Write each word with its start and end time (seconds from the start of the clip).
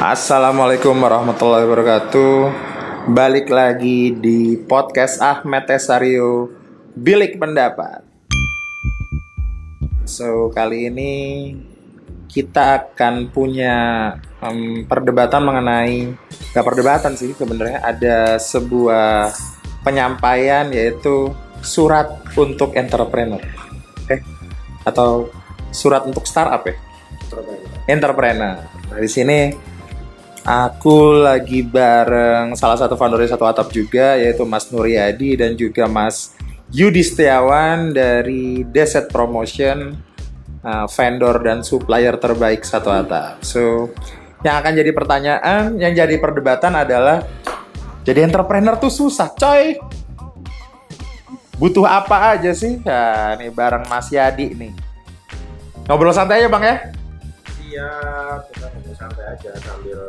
Assalamualaikum 0.00 0.96
warahmatullahi 0.96 1.68
wabarakatuh. 1.68 2.32
Balik 3.12 3.52
lagi 3.52 4.16
di 4.16 4.56
podcast 4.56 5.20
Ahmed 5.20 5.68
Tesario 5.68 6.48
Bilik 6.96 7.36
Pendapat. 7.36 8.00
So 10.08 10.48
kali 10.56 10.88
ini 10.88 11.12
kita 12.32 12.80
akan 12.80 13.28
punya 13.28 13.76
um, 14.40 14.88
perdebatan 14.88 15.44
mengenai 15.44 16.16
Gak 16.56 16.64
perdebatan 16.64 17.20
sih 17.20 17.36
sebenarnya 17.36 17.84
Ada 17.84 18.40
sebuah 18.40 19.36
penyampaian 19.84 20.72
yaitu 20.72 21.28
surat 21.60 22.24
untuk 22.40 22.72
entrepreneur. 22.72 23.44
Eh 24.08 24.24
atau 24.88 25.28
surat 25.68 26.08
untuk 26.08 26.24
startup 26.24 26.64
ya? 26.64 26.72
Entrepreneur. 27.84 28.64
Nah, 28.64 28.96
di 28.96 29.10
sini 29.12 29.68
Aku 30.40 31.20
lagi 31.20 31.60
bareng 31.60 32.56
salah 32.56 32.80
satu 32.80 32.96
founder 32.96 33.20
satu 33.28 33.44
atap 33.44 33.68
juga 33.68 34.16
yaitu 34.16 34.48
Mas 34.48 34.72
Nuryadi 34.72 35.36
dan 35.36 35.52
juga 35.52 35.84
Mas 35.84 36.32
Yudi 36.72 37.04
Setiawan 37.04 37.92
dari 37.92 38.64
Deset 38.64 39.12
Promotion 39.12 40.00
uh, 40.64 40.86
vendor 40.88 41.44
dan 41.44 41.60
supplier 41.60 42.16
terbaik 42.16 42.64
satu 42.64 42.88
atap. 42.88 43.44
So 43.44 43.92
yang 44.40 44.64
akan 44.64 44.72
jadi 44.72 44.90
pertanyaan, 44.96 45.76
yang 45.76 45.92
jadi 45.92 46.16
perdebatan 46.16 46.72
adalah 46.72 47.20
jadi 48.08 48.24
entrepreneur 48.24 48.80
tuh 48.80 48.88
susah, 48.88 49.28
coy. 49.36 49.76
Butuh 51.60 51.84
apa 51.84 52.32
aja 52.32 52.56
sih? 52.56 52.80
Nah, 52.80 53.36
nih 53.36 53.52
bareng 53.52 53.84
Mas 53.92 54.08
Yadi 54.08 54.56
nih. 54.56 54.72
Ngobrol 55.84 56.16
santai 56.16 56.40
aja 56.40 56.48
bang 56.48 56.64
ya? 56.64 56.76
Iya, 57.70 57.90
kita 58.50 58.66
ngobrol 58.74 58.94
santai 58.98 59.24
aja 59.30 59.50
sambil 59.62 60.00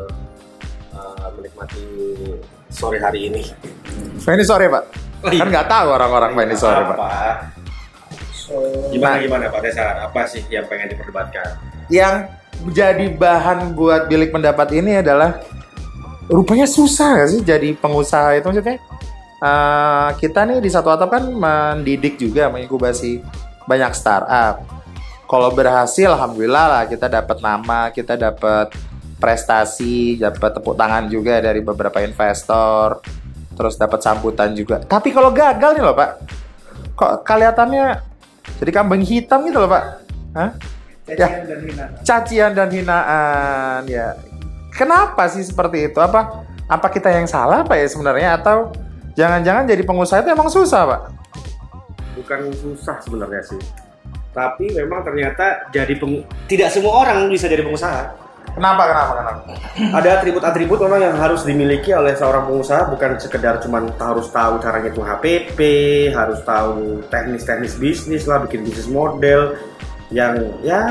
uh, 0.98 1.28
menikmati 1.38 1.86
sore 2.74 2.98
hari 2.98 3.30
ini. 3.30 3.46
Ini 4.18 4.42
sore 4.42 4.66
pak. 4.66 4.84
Oh, 5.22 5.30
iya. 5.30 5.46
Kan 5.46 5.54
nggak 5.54 5.70
tahu 5.70 5.88
orang-orang 5.94 6.32
ini 6.50 6.58
sore 6.58 6.82
pak. 6.90 6.98
Gimana 8.92 9.16
Nah. 9.16 9.22
gimana 9.24 9.46
Pak 9.48 9.62
Desa? 9.64 10.04
Apa 10.04 10.28
sih 10.28 10.44
yang 10.52 10.68
pengen 10.68 10.92
diperdebatkan? 10.92 11.56
Yang 11.88 12.34
menjadi 12.66 13.06
bahan 13.16 13.78
buat 13.78 14.10
bilik 14.12 14.34
pendapat 14.34 14.68
ini 14.76 15.00
adalah 15.00 15.40
rupanya 16.28 16.68
susah 16.68 17.22
gak 17.22 17.30
sih 17.32 17.42
jadi 17.42 17.72
pengusaha 17.80 18.36
itu 18.36 18.46
maksudnya 18.52 18.78
eh, 19.40 20.10
kita 20.20 20.46
nih 20.46 20.60
di 20.60 20.70
satu 20.70 20.92
atap 20.92 21.10
kan 21.16 21.24
mendidik 21.32 22.20
juga 22.20 22.52
menginkubasi 22.52 23.24
banyak 23.66 23.92
startup 23.96 24.81
kalau 25.32 25.48
berhasil 25.56 26.12
alhamdulillah 26.12 26.66
lah 26.68 26.84
kita 26.92 27.08
dapat 27.08 27.40
nama 27.40 27.88
kita 27.88 28.20
dapat 28.20 28.76
prestasi 29.16 30.20
dapat 30.20 30.60
tepuk 30.60 30.76
tangan 30.76 31.08
juga 31.08 31.40
dari 31.40 31.64
beberapa 31.64 32.04
investor 32.04 33.00
terus 33.56 33.80
dapat 33.80 34.04
sambutan 34.04 34.52
juga. 34.52 34.84
Tapi 34.84 35.16
kalau 35.16 35.32
gagal 35.32 35.80
nih 35.80 35.84
loh 35.88 35.96
pak 35.96 36.20
kok 37.00 37.24
kelihatannya 37.24 38.04
jadi 38.60 38.72
kambing 38.76 39.08
hitam 39.08 39.48
gitu 39.48 39.64
loh 39.64 39.72
pak? 39.72 39.84
Hah? 40.36 40.52
Ya. 41.08 41.28
cacian 42.04 42.52
dan 42.52 42.68
hinaan 42.68 43.88
ya. 43.88 44.20
Kenapa 44.76 45.28
sih 45.32 45.44
seperti 45.48 45.92
itu? 45.92 46.00
Apa 46.00 46.44
apa 46.68 46.88
kita 46.92 47.08
yang 47.08 47.28
salah 47.28 47.64
pak 47.64 47.80
ya 47.80 47.88
sebenarnya? 47.88 48.36
Atau 48.36 48.76
jangan-jangan 49.16 49.64
jadi 49.64 49.84
pengusaha 49.88 50.24
itu 50.24 50.32
emang 50.36 50.52
susah 50.52 50.82
pak? 50.88 51.02
Bukan 52.20 52.52
susah 52.52 53.00
sebenarnya 53.00 53.44
sih. 53.48 53.91
Tapi 54.32 54.72
memang 54.72 55.04
ternyata 55.04 55.68
jadi 55.76 55.94
peng... 56.00 56.24
tidak 56.48 56.72
semua 56.72 57.04
orang 57.04 57.28
bisa 57.28 57.52
jadi 57.52 57.64
pengusaha. 57.64 58.32
kenapa 58.52 58.84
kenapa 58.84 59.12
kenapa 59.16 59.42
Ada 59.96 60.10
atribut-atribut 60.20 60.84
memang 60.84 61.00
yang 61.00 61.16
harus 61.16 61.48
dimiliki 61.48 61.96
oleh 61.96 62.12
seorang 62.20 62.52
pengusaha 62.52 62.84
bukan 62.92 63.16
sekedar 63.16 63.64
cuman 63.64 63.96
harus 63.96 64.28
tahu 64.28 64.60
cara 64.60 64.84
ngitung 64.84 65.08
HPP, 65.08 65.60
harus 66.12 66.44
tahu 66.44 67.00
teknis-teknis 67.08 67.80
bisnis 67.80 68.28
lah, 68.28 68.44
bikin 68.44 68.68
bisnis 68.68 68.92
model 68.92 69.56
yang 70.12 70.36
ya 70.60 70.84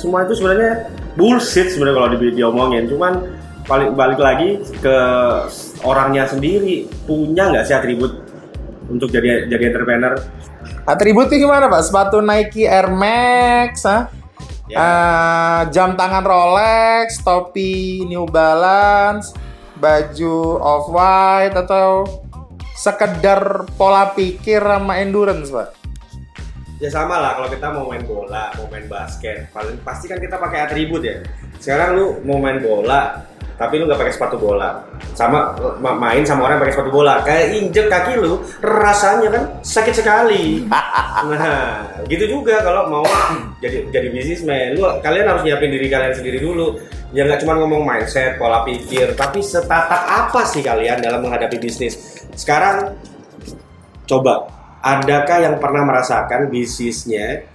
semua 0.00 0.24
itu 0.24 0.40
sebenarnya 0.40 0.88
bullshit 1.14 1.68
sebenarnya 1.68 1.96
kalau 2.00 2.08
di 2.16 2.32
diomongin 2.32 2.88
cuman 2.88 3.12
balik 3.68 3.92
balik 3.92 4.20
lagi 4.20 4.64
ke 4.80 4.98
orangnya 5.84 6.24
sendiri 6.24 6.88
punya 7.04 7.52
nggak 7.52 7.68
sih 7.68 7.76
atribut 7.76 8.25
untuk 8.90 9.10
jadi 9.10 9.50
jadi 9.50 9.74
entrepreneur. 9.74 10.14
Atributnya 10.86 11.36
gimana 11.38 11.66
pak? 11.66 11.82
Sepatu 11.82 12.22
Nike 12.22 12.66
Air 12.66 12.90
Max? 12.90 13.82
Ya. 14.66 14.78
Eh, 14.78 15.60
jam 15.70 15.94
tangan 15.94 16.26
Rolex 16.26 17.22
topi 17.22 18.02
New 18.06 18.26
Balance 18.26 19.30
baju 19.76 20.36
off 20.58 20.88
white 20.90 21.54
atau 21.54 22.08
sekedar 22.74 23.68
pola 23.76 24.10
pikir 24.16 24.58
sama 24.64 24.98
endurance 24.98 25.52
pak? 25.52 25.68
Ya 26.76 26.92
sama 26.92 27.16
lah. 27.22 27.38
Kalau 27.40 27.48
kita 27.48 27.66
mau 27.72 27.84
main 27.88 28.04
bola 28.04 28.52
mau 28.58 28.66
main 28.68 28.84
basket 28.90 29.48
paling 29.54 29.80
pasti 29.80 30.10
kan 30.10 30.18
kita 30.18 30.36
pakai 30.36 30.66
atribut 30.66 31.02
ya. 31.02 31.22
Sekarang 31.56 31.96
lu 31.96 32.06
mau 32.26 32.36
main 32.36 32.60
bola 32.60 33.24
tapi 33.56 33.80
lu 33.80 33.88
nggak 33.88 33.96
pakai 33.96 34.14
sepatu 34.14 34.36
bola. 34.36 34.84
Sama 35.16 35.56
ma- 35.80 35.96
main 35.96 36.20
sama 36.28 36.44
orang 36.44 36.60
yang 36.60 36.64
pakai 36.68 36.74
sepatu 36.76 36.92
bola. 36.92 37.24
Kayak 37.24 37.56
injek 37.56 37.86
kaki 37.88 38.12
lu 38.20 38.44
rasanya 38.60 39.28
kan 39.32 39.42
sakit 39.64 39.94
sekali. 39.96 40.44
Nah 41.16 41.80
gitu 42.12 42.28
juga 42.28 42.60
kalau 42.60 42.92
mau 42.92 43.00
jadi 43.64 43.88
jadi 43.88 44.12
bisnismen 44.12 44.76
lu 44.76 44.84
kalian 45.00 45.24
harus 45.24 45.48
nyiapin 45.48 45.72
diri 45.72 45.88
kalian 45.88 46.12
sendiri 46.12 46.44
dulu. 46.44 46.76
Ya 47.16 47.24
nggak 47.24 47.40
cuma 47.40 47.56
ngomong 47.56 47.80
mindset 47.80 48.36
pola 48.36 48.60
pikir 48.68 49.16
tapi 49.16 49.40
setatak 49.40 50.04
apa 50.04 50.44
sih 50.44 50.60
kalian 50.60 51.00
dalam 51.00 51.24
menghadapi 51.24 51.56
bisnis? 51.56 52.20
Sekarang 52.36 53.00
coba 54.04 54.52
adakah 54.84 55.38
yang 55.40 55.56
pernah 55.56 55.88
merasakan 55.88 56.52
bisnisnya 56.52 57.48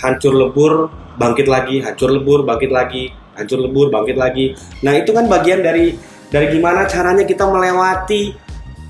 hancur 0.00 0.32
lebur 0.32 0.88
bangkit 1.20 1.46
lagi 1.48 1.84
hancur 1.84 2.10
lebur 2.12 2.48
bangkit 2.48 2.72
lagi 2.72 3.12
hancur 3.36 3.60
lebur 3.60 3.92
bangkit 3.92 4.16
lagi. 4.16 4.56
Nah 4.82 4.96
itu 4.96 5.12
kan 5.12 5.28
bagian 5.28 5.60
dari 5.60 5.92
dari 6.32 6.50
gimana 6.50 6.88
caranya 6.90 7.22
kita 7.22 7.46
melewati 7.46 8.34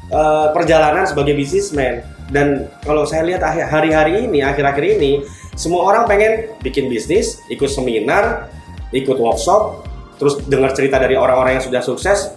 eh, 0.09 0.47
perjalanan 0.55 1.05
sebagai 1.05 1.37
bisnismen 1.37 2.01
dan 2.33 2.67
kalau 2.83 3.07
saya 3.07 3.23
lihat 3.23 3.43
hari-hari 3.45 4.27
ini 4.27 4.43
akhir-akhir 4.43 4.99
ini 4.99 5.23
semua 5.55 5.87
orang 5.87 6.11
pengen 6.11 6.59
bikin 6.59 6.91
bisnis 6.91 7.39
ikut 7.47 7.71
seminar 7.71 8.51
ikut 8.91 9.15
workshop 9.15 9.87
terus 10.17 10.41
dengar 10.49 10.73
cerita 10.73 10.97
dari 10.97 11.15
orang-orang 11.15 11.61
yang 11.61 11.65
sudah 11.65 11.83
sukses. 11.84 12.33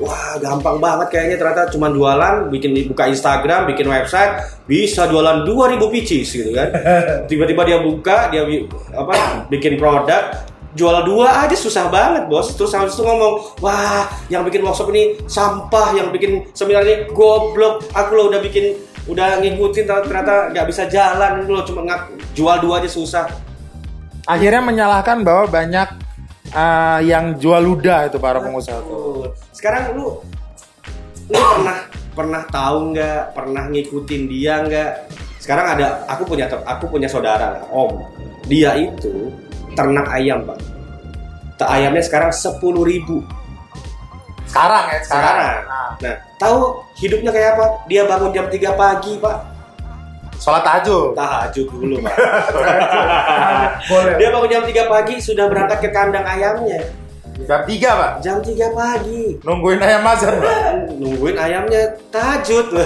Wah 0.00 0.40
gampang 0.40 0.80
banget 0.80 1.12
kayaknya 1.12 1.36
ternyata. 1.36 1.68
Cuma 1.68 1.92
jualan, 1.92 2.48
bikin 2.48 2.72
buka 2.88 3.12
Instagram, 3.12 3.68
bikin 3.68 3.86
website, 3.86 4.64
bisa 4.64 5.04
jualan 5.04 5.44
2000 5.44 5.78
pieces 5.92 6.32
gitu 6.32 6.50
kan. 6.56 6.72
Tiba-tiba 7.30 7.62
dia 7.68 7.78
buka, 7.78 8.32
dia 8.32 8.42
apa 8.96 9.46
bikin 9.52 9.76
produk, 9.76 10.32
jual 10.72 11.04
dua 11.04 11.44
aja 11.46 11.56
susah 11.56 11.88
banget 11.92 12.28
bos. 12.28 12.52
Terus 12.56 12.72
habis 12.72 12.96
itu 12.96 13.04
ngomong, 13.04 13.60
wah 13.60 14.08
yang 14.32 14.42
bikin 14.44 14.64
workshop 14.64 14.88
ini 14.92 15.20
sampah, 15.28 15.92
yang 15.96 16.08
bikin 16.08 16.48
seminar 16.56 16.84
ini 16.84 17.08
goblok. 17.12 17.84
Aku 17.92 18.10
lo 18.16 18.32
udah 18.32 18.40
bikin, 18.40 18.76
udah 19.08 19.40
ngikutin 19.40 19.84
ternyata- 19.84 20.48
nggak 20.52 20.66
bisa 20.68 20.88
jalan 20.88 21.44
lo 21.44 21.60
cuma 21.64 21.84
ngak, 21.84 22.00
jual 22.32 22.56
dua 22.60 22.80
aja 22.80 22.88
susah. 22.88 23.26
akhirnya 24.22 24.62
menyalahkan 24.62 25.26
bahwa 25.26 25.50
banyak 25.50 25.98
eh, 26.54 27.00
yang 27.10 27.34
jual 27.42 27.58
ludah 27.58 28.06
itu 28.06 28.22
para 28.22 28.38
pengusaha 28.38 28.78
itu. 28.78 29.26
Sekarang 29.50 29.98
lu 29.98 30.22
lu 31.26 31.38
pernah 31.38 31.78
pernah 32.12 32.42
tahu 32.46 32.92
nggak 32.92 33.34
pernah 33.34 33.66
ngikutin 33.72 34.22
dia 34.28 34.60
nggak 34.62 34.90
sekarang 35.40 35.74
ada 35.74 36.04
aku 36.06 36.22
punya 36.28 36.44
aku 36.46 36.84
punya 36.92 37.08
saudara 37.08 37.64
om 37.72 38.04
dia 38.46 38.76
itu 38.76 39.32
ternak 39.72 40.06
ayam 40.10 40.44
pak. 40.44 40.58
Tak 41.60 41.68
ayamnya 41.68 42.02
sekarang 42.02 42.30
sepuluh 42.34 42.82
ribu. 42.82 43.22
Sekarang 44.48 44.84
ya 44.92 45.00
sekarang. 45.04 45.64
Nah, 45.64 45.88
nah 46.00 46.14
tahu 46.36 46.84
hidupnya 47.00 47.30
kayak 47.32 47.56
apa? 47.56 47.66
Dia 47.88 48.02
bangun 48.04 48.30
jam 48.36 48.46
3 48.50 48.76
pagi 48.76 49.12
pak. 49.16 49.36
Sholat 50.42 50.62
tahajud. 50.66 51.14
Tahajud 51.14 51.66
dulu 51.70 51.96
pak. 52.02 52.14
Dia 54.20 54.28
bangun 54.34 54.50
jam 54.50 54.62
3 54.66 54.92
pagi 54.92 55.14
sudah 55.22 55.46
berangkat 55.48 55.78
ke 55.86 55.88
kandang 55.94 56.26
ayamnya. 56.26 56.82
Jam 57.42 57.64
tiga 57.64 57.90
pak? 57.96 58.12
Jam 58.20 58.38
3 58.44 58.76
pagi. 58.76 59.40
Nungguin 59.42 59.80
ayam 59.80 60.04
azan 60.04 60.36
pak? 60.36 60.56
Nungguin 61.00 61.36
ayamnya 61.40 61.96
tahajud. 62.12 62.66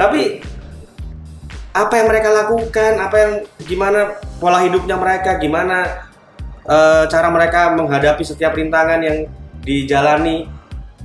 Tapi 0.00 0.42
apa 1.72 1.94
yang 1.96 2.06
mereka 2.08 2.28
lakukan 2.28 2.92
apa 3.00 3.16
yang 3.16 3.32
gimana 3.64 4.20
pola 4.36 4.60
hidupnya 4.60 4.96
mereka 5.00 5.40
gimana 5.40 6.04
eh, 6.68 7.04
cara 7.08 7.28
mereka 7.32 7.72
menghadapi 7.72 8.20
setiap 8.22 8.52
rintangan 8.52 9.00
yang 9.00 9.24
dijalani 9.64 10.44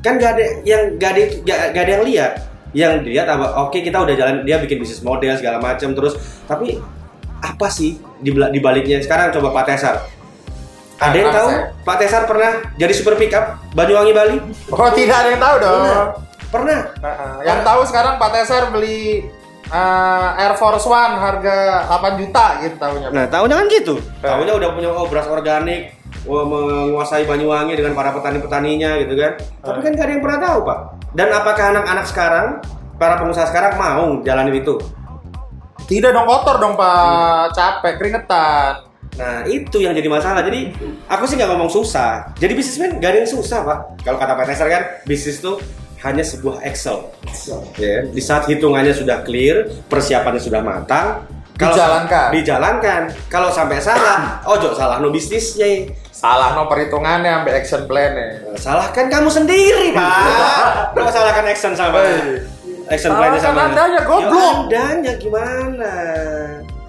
kan 0.04 0.20
gak 0.20 0.38
ada 0.38 0.46
yang 0.68 1.00
gak 1.00 1.12
ada 1.16 1.22
gak, 1.42 1.60
gak 1.72 1.84
ada 1.88 1.92
yang 2.00 2.06
lihat 2.06 2.32
yang 2.76 2.92
dilihat 3.02 3.28
apa 3.32 3.64
oke 3.64 3.80
kita 3.80 3.96
udah 3.96 4.14
jalan 4.14 4.36
dia 4.44 4.60
bikin 4.60 4.78
bisnis 4.78 5.00
model 5.00 5.34
segala 5.40 5.58
macam 5.64 5.96
terus 5.96 6.20
tapi 6.46 6.78
apa 7.40 7.68
sih 7.72 7.96
di 8.20 8.30
bela- 8.34 8.52
di 8.52 8.60
baliknya 8.60 9.00
sekarang 9.00 9.32
coba 9.32 9.54
Pak 9.62 9.66
Tesar 9.72 9.96
Ada 10.98 11.14
yang 11.14 11.30
Kenapa 11.30 11.38
tahu? 11.38 11.50
Pak 11.86 11.98
Tesar 12.02 12.22
pernah 12.26 12.52
jadi 12.74 12.94
super 12.98 13.14
pickup 13.22 13.62
Banyuwangi 13.78 14.14
Bali? 14.18 14.38
Oh 14.74 14.90
tidak 14.98 15.18
ada 15.22 15.30
yang 15.30 15.42
tahu 15.46 15.56
dong. 15.62 15.78
Pernah. 15.78 16.10
Pernah. 16.50 16.80
Nah, 17.06 17.38
yang 17.46 17.60
tahu 17.62 17.82
sekarang 17.86 18.18
Pak 18.18 18.30
Teser 18.34 18.64
beli 18.74 19.30
eh, 19.72 20.42
Air 20.44 20.54
Force 20.56 20.88
One 20.88 21.16
harga 21.20 21.88
8 21.90 22.20
juta 22.22 22.46
gitu 22.64 22.76
tahunya. 22.80 23.08
Nah, 23.12 23.26
tahunya 23.28 23.56
kan 23.56 23.68
gitu. 23.68 23.96
Tahunya 24.24 24.54
udah 24.56 24.70
punya 24.74 24.90
oh, 24.92 25.08
beras 25.08 25.28
organik, 25.28 25.96
oh, 26.28 26.46
menguasai 26.48 27.28
Banyuwangi 27.28 27.76
dengan 27.76 27.94
para 27.96 28.16
petani-petaninya 28.16 29.00
gitu 29.04 29.14
kan. 29.16 29.32
Tapi 29.64 29.80
kan 29.84 29.92
gak 29.96 30.06
ada 30.08 30.12
yang 30.14 30.24
pernah 30.24 30.40
tahu, 30.40 30.58
Pak. 30.64 30.80
Dan 31.16 31.28
apakah 31.34 31.66
anak-anak 31.76 32.06
sekarang, 32.08 32.48
para 32.96 33.16
pengusaha 33.20 33.48
sekarang 33.50 33.74
mau 33.76 34.20
jalanin 34.24 34.60
itu? 34.60 34.76
Tidak 35.88 36.12
dong 36.12 36.28
kotor 36.28 36.60
dong 36.60 36.76
Pak, 36.76 37.56
capek 37.56 37.96
keringetan. 37.96 38.88
Nah, 39.18 39.42
itu 39.50 39.82
yang 39.82 39.98
jadi 39.98 40.06
masalah. 40.12 40.46
Jadi, 40.46 40.76
aku 41.10 41.24
sih 41.26 41.40
nggak 41.40 41.50
ngomong 41.50 41.72
susah. 41.72 42.38
Jadi 42.38 42.54
bisnismen 42.54 43.02
gak 43.02 43.16
ada 43.16 43.20
yang 43.26 43.32
susah, 43.32 43.66
Pak. 43.66 43.80
Kalau 44.06 44.20
kata 44.20 44.38
Pak 44.38 44.46
Tesar 44.46 44.68
kan, 44.70 44.84
bisnis 45.10 45.42
itu 45.42 45.58
hanya 46.04 46.22
sebuah 46.22 46.62
Excel. 46.62 47.10
Ya, 47.78 48.06
di 48.06 48.22
saat 48.22 48.46
hitungannya 48.46 48.94
sudah 48.94 49.22
clear, 49.22 49.66
persiapannya 49.88 50.38
sudah 50.38 50.62
matang, 50.62 51.26
Dijalankan. 51.58 52.30
dijalankan. 52.38 53.02
Kalau 53.28 53.50
sampai 53.50 53.82
salah, 53.82 54.38
ojo 54.54 54.78
salah 54.78 55.02
no 55.02 55.10
bisnisnya. 55.10 55.90
Salah 56.14 56.54
no 56.54 56.70
perhitungannya 56.70 57.42
ambil 57.42 57.58
action 57.58 57.90
plan-nya. 57.90 58.54
Salahkan 58.58 59.10
kamu 59.10 59.30
sendiri, 59.30 59.90
Pak. 59.94 60.94
Kau 60.94 61.10
salahkan 61.10 61.46
action 61.50 61.74
sama 61.74 62.02
action 62.88 63.10
Salahkan 63.10 63.42
sama. 63.42 63.62
andanya, 63.68 64.02
goblok. 64.06 64.70
Ya, 64.70 64.86
andanya 64.94 65.14
gimana? 65.18 65.92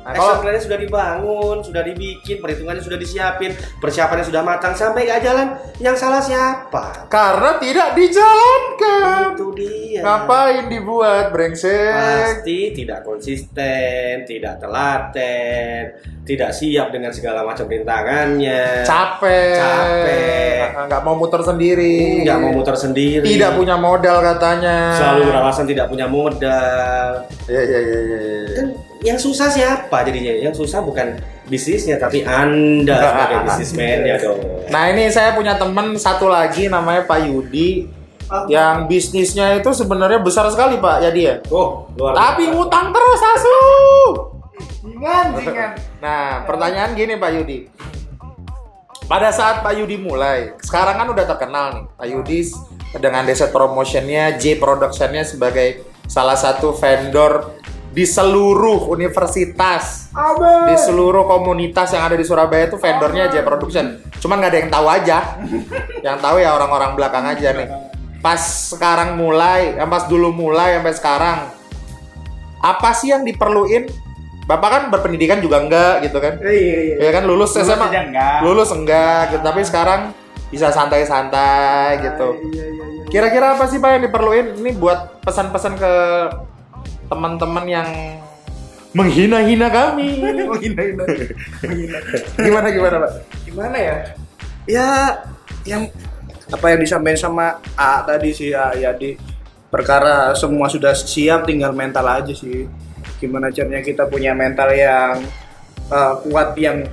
Nah, 0.08 0.16
kalau- 0.16 0.40
plan-nya 0.40 0.62
sudah 0.64 0.78
dibangun, 0.80 1.56
sudah 1.60 1.84
dibikin, 1.84 2.40
perhitungannya 2.40 2.80
sudah 2.80 2.96
disiapin, 2.96 3.52
persiapannya 3.76 4.24
sudah 4.24 4.40
matang 4.40 4.72
sampai 4.72 5.04
nggak 5.04 5.20
jalan. 5.20 5.52
Yang 5.76 5.96
salah 6.00 6.24
siapa? 6.24 7.12
Karena 7.12 7.60
tidak 7.60 7.92
dijalankan. 7.92 9.36
Itu 9.36 9.52
dia. 9.52 10.00
Ngapain 10.00 10.72
dibuat 10.72 11.28
brengsek? 11.28 11.92
Pasti 11.92 12.72
tidak 12.72 13.04
konsisten, 13.04 14.24
tidak 14.24 14.56
telaten, 14.56 15.92
tidak 16.24 16.56
siap 16.56 16.88
dengan 16.88 17.12
segala 17.12 17.44
macam 17.44 17.68
rintangannya. 17.68 18.88
Capek. 18.88 19.60
Capek. 19.60 20.88
Nggak 20.88 21.02
mau 21.04 21.20
muter 21.20 21.44
sendiri. 21.44 22.24
nggak 22.24 22.38
mau 22.40 22.50
muter 22.56 22.76
sendiri. 22.80 23.28
Tidak 23.28 23.52
punya 23.52 23.76
modal 23.76 24.24
katanya. 24.24 24.96
Selalu 24.96 25.20
beralasan 25.28 25.68
tidak 25.68 25.92
punya 25.92 26.08
modal. 26.08 27.28
Iya 27.44 27.60
iya 27.60 27.78
iya 27.84 27.98
iya. 28.00 28.18
iya. 28.24 28.56
Kan 28.56 28.68
yang 29.02 29.18
susah 29.18 29.46
siapa 29.50 30.02
jadinya? 30.02 30.34
Yang 30.34 30.64
susah 30.64 30.82
bukan 30.82 31.18
bisnisnya 31.46 31.96
tapi 32.02 32.26
Anda 32.26 32.98
sebagai 33.10 33.38
bisnismennya 33.46 34.14
dong. 34.18 34.38
Nah 34.68 34.82
ini 34.90 35.06
saya 35.08 35.34
punya 35.38 35.54
temen 35.54 35.94
satu 35.94 36.26
lagi 36.26 36.66
namanya 36.66 37.06
Pak 37.06 37.30
Yudi 37.30 37.98
yang 38.50 38.84
bisnisnya 38.84 39.56
itu 39.56 39.72
sebenarnya 39.72 40.20
besar 40.20 40.44
sekali 40.52 40.76
Pak 40.76 40.96
ya 41.00 41.10
dia. 41.10 41.34
Oh, 41.48 41.88
luar 41.96 42.12
Tapi 42.12 42.44
biasa. 42.44 42.54
ngutang 42.54 42.86
terus 42.92 43.20
asu. 43.24 43.58
Jingan. 44.84 45.26
Nah 46.02 46.44
pertanyaan 46.44 46.92
gini 46.92 47.16
Pak 47.16 47.30
Yudi. 47.38 47.58
Pada 49.08 49.32
saat 49.32 49.64
Pak 49.64 49.72
Yudi 49.72 49.96
mulai, 49.96 50.52
sekarang 50.60 51.00
kan 51.00 51.08
udah 51.08 51.24
terkenal 51.24 51.66
nih 51.72 51.84
Pak 51.96 52.06
Yudi 52.12 52.40
dengan 53.00 53.24
Deset 53.24 53.48
Promotionnya, 53.48 54.36
J 54.36 54.60
Productionnya 54.60 55.24
sebagai 55.24 55.80
salah 56.04 56.36
satu 56.36 56.76
vendor 56.76 57.57
di 57.98 58.06
seluruh 58.06 58.94
universitas 58.94 60.06
Abe. 60.14 60.70
di 60.70 60.76
seluruh 60.78 61.26
komunitas 61.26 61.90
yang 61.90 62.06
ada 62.06 62.14
di 62.14 62.22
Surabaya 62.22 62.70
itu 62.70 62.78
vendornya 62.78 63.26
J 63.26 63.42
Production. 63.42 63.98
Cuman 64.22 64.38
nggak 64.38 64.50
ada 64.54 64.58
yang 64.62 64.70
tahu 64.70 64.86
aja. 64.86 65.18
yang 66.06 66.16
tahu 66.22 66.38
ya 66.38 66.54
orang-orang 66.54 66.94
belakang 66.94 67.26
aja 67.26 67.58
nih. 67.58 67.66
Pas 68.22 68.38
sekarang 68.70 69.18
mulai, 69.18 69.74
yang 69.74 69.90
pas 69.90 70.06
dulu 70.06 70.30
mulai 70.30 70.78
sampai 70.78 70.94
sekarang, 70.94 71.38
apa 72.62 72.90
sih 72.94 73.10
yang 73.10 73.26
diperluin? 73.26 73.90
Bapak 74.46 74.68
kan 74.70 74.82
berpendidikan 74.94 75.42
juga 75.42 75.58
enggak 75.58 76.06
gitu 76.06 76.22
kan? 76.22 76.38
Iya, 76.38 76.54
iya, 76.54 76.78
iya. 76.78 76.94
Ya 77.02 77.10
kan 77.18 77.26
lulus, 77.26 77.50
Lulus 77.50 77.66
SMA, 77.66 77.82
aja 77.82 78.00
enggak. 78.06 78.38
lulus 78.46 78.70
enggak 78.70 79.22
gitu. 79.34 79.42
Tapi 79.42 79.60
sekarang 79.66 80.00
bisa 80.54 80.70
santai-santai 80.70 81.98
gitu. 81.98 82.46
Iya, 82.46 82.62
iya, 82.62 82.84
iya. 82.94 83.02
Kira-kira 83.10 83.58
apa 83.58 83.66
sih 83.66 83.82
Pak 83.82 83.90
yang 83.98 84.02
diperluin? 84.06 84.46
Ini 84.62 84.70
buat 84.78 85.18
pesan-pesan 85.26 85.74
ke 85.82 85.92
teman-teman 87.08 87.64
yang 87.66 87.88
menghina-hina 88.92 89.68
kami. 89.68 90.20
Menghina-hina. 90.48 91.04
Menghina. 91.64 91.98
gimana 92.36 92.66
gimana 92.72 92.96
Pak? 93.04 93.12
Gimana 93.44 93.76
ya? 93.76 93.96
Ya, 94.68 94.88
yang 95.64 95.82
apa 96.48 96.66
yang 96.72 96.80
disampaikan 96.80 97.20
sama 97.20 97.46
A 97.76 98.04
tadi 98.04 98.32
sih 98.32 98.56
A 98.56 98.72
ya 98.72 98.96
di 98.96 99.16
perkara 99.68 100.32
semua 100.32 100.72
sudah 100.72 100.96
siap 100.96 101.44
tinggal 101.44 101.72
mental 101.76 102.04
aja 102.08 102.32
sih. 102.32 102.68
Gimana 103.20 103.52
caranya 103.52 103.84
kita 103.84 104.08
punya 104.08 104.32
mental 104.32 104.72
yang 104.72 105.24
uh, 105.92 106.14
kuat 106.24 106.56
yang 106.56 106.86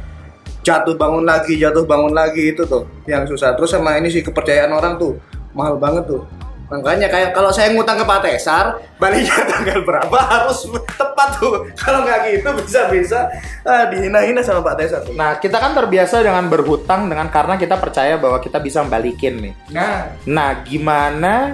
jatuh 0.66 0.98
bangun 0.98 1.24
lagi, 1.24 1.56
jatuh 1.62 1.86
bangun 1.86 2.12
lagi 2.12 2.52
itu 2.52 2.66
tuh 2.66 2.84
yang 3.06 3.24
susah. 3.30 3.54
Terus 3.54 3.72
sama 3.72 3.96
ini 3.96 4.10
sih 4.10 4.26
kepercayaan 4.26 4.74
orang 4.74 4.98
tuh 4.98 5.16
mahal 5.56 5.80
banget 5.80 6.10
tuh. 6.10 6.26
Makanya 6.66 7.08
kayak 7.08 7.30
kalau 7.32 7.54
saya 7.54 7.70
ngutang 7.70 8.02
ke 8.02 8.06
Pak 8.06 8.20
Tesar, 8.22 8.66
baliknya 8.98 9.38
tanggal 9.54 9.86
berapa 9.86 10.18
harus 10.18 10.66
tepat 10.66 11.30
tuh. 11.38 11.70
Kalau 11.78 12.02
nggak 12.02 12.20
gitu 12.32 12.50
bisa-bisa 12.58 13.30
ah, 13.62 13.86
dihina-hina 13.86 14.42
sama 14.42 14.62
Pak 14.62 14.76
Tesar 14.78 15.00
tuh. 15.02 15.14
Nah, 15.14 15.38
kita 15.38 15.58
kan 15.58 15.74
terbiasa 15.74 16.20
dengan 16.20 16.50
berhutang 16.50 17.06
dengan 17.06 17.30
karena 17.30 17.54
kita 17.56 17.78
percaya 17.78 18.18
bahwa 18.18 18.42
kita 18.42 18.58
bisa 18.58 18.82
balikin 18.82 19.42
nih. 19.42 19.54
Nah, 19.70 20.10
Nah, 20.26 20.50
gimana 20.62 21.54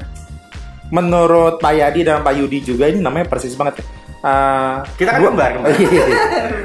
menurut 0.88 1.60
Pak 1.60 1.74
Yadi 1.74 2.04
dan 2.04 2.20
Pak 2.20 2.36
Yudi 2.36 2.60
juga 2.62 2.88
ini 2.88 3.00
namanya 3.00 3.28
persis 3.28 3.56
banget. 3.56 3.84
Eh, 4.22 4.76
Kita 4.96 5.12
kan 5.12 5.20
buat- 5.20 5.34
kembar, 5.34 5.50
kembar. 5.56 5.72
Iya. 5.82 6.06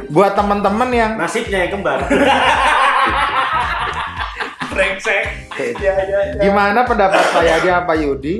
buat 0.06 0.32
teman-teman 0.34 0.88
yang 0.92 1.12
Nasibnya 1.16 1.64
yang 1.64 1.72
kembar. 1.74 1.98
brengsek. 4.70 5.45
Ya, 5.56 5.72
ya, 6.04 6.20
ya. 6.36 6.42
gimana 6.44 6.84
pendapat 6.84 7.22
Yadi 7.40 7.68
dan 7.72 7.84
Pak 7.88 7.96
Yudi 7.96 8.34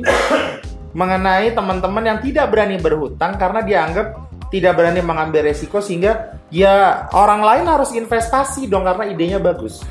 mengenai 0.93 1.53
teman-teman 1.57 2.05
yang 2.05 2.19
tidak 2.21 2.53
berani 2.53 2.77
berhutang 2.77 3.41
karena 3.41 3.61
dianggap 3.65 4.07
tidak 4.53 4.73
berani 4.77 5.01
mengambil 5.01 5.49
resiko 5.49 5.81
sehingga 5.81 6.37
ya 6.53 7.09
orang 7.13 7.43
lain 7.43 7.65
harus 7.69 7.93
investasi 7.97 8.69
dong 8.69 8.85
karena 8.85 9.05
idenya 9.09 9.39
bagus. 9.41 9.83